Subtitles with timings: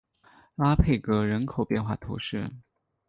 [0.55, 2.49] 拉佩格人口变化图示